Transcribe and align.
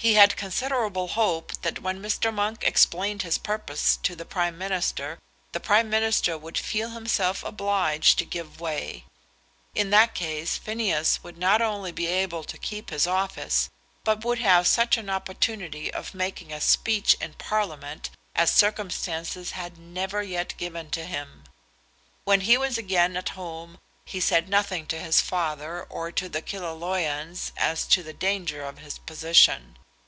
He 0.00 0.14
had 0.14 0.36
considerable 0.36 1.08
hope 1.08 1.60
that 1.62 1.82
when 1.82 2.00
Mr. 2.00 2.32
Monk 2.32 2.62
explained 2.62 3.22
his 3.22 3.36
purpose 3.36 3.96
to 4.04 4.14
the 4.14 4.24
Prime 4.24 4.56
Minister, 4.56 5.18
the 5.50 5.58
Prime 5.58 5.90
Minister 5.90 6.38
would 6.38 6.56
feel 6.56 6.90
himself 6.90 7.42
obliged 7.42 8.16
to 8.20 8.24
give 8.24 8.60
way. 8.60 9.06
In 9.74 9.90
that 9.90 10.14
case 10.14 10.56
Phineas 10.56 11.24
would 11.24 11.36
not 11.36 11.60
only 11.60 11.90
be 11.90 12.06
able 12.06 12.44
to 12.44 12.56
keep 12.58 12.90
his 12.90 13.08
office, 13.08 13.70
but 14.04 14.24
would 14.24 14.38
have 14.38 14.68
such 14.68 14.96
an 14.96 15.10
opportunity 15.10 15.92
of 15.92 16.14
making 16.14 16.52
a 16.52 16.60
speech 16.60 17.14
in 17.20 17.32
Parliament 17.32 18.10
as 18.36 18.52
circumstances 18.52 19.50
had 19.50 19.78
never 19.78 20.22
yet 20.22 20.54
given 20.58 20.90
to 20.90 21.06
him. 21.06 21.42
When 22.22 22.42
he 22.42 22.56
was 22.56 22.78
again 22.78 23.16
at 23.16 23.30
home 23.30 23.80
he 24.04 24.20
said 24.20 24.48
nothing 24.48 24.86
to 24.86 25.00
his 25.00 25.20
father 25.20 25.82
or 25.90 26.12
to 26.12 26.28
the 26.28 26.40
Killaloeians 26.40 27.50
as 27.56 27.84
to 27.88 28.04
the 28.04 28.12
danger 28.12 28.62
of 28.62 28.78
his 28.78 29.00
position. 29.00 29.74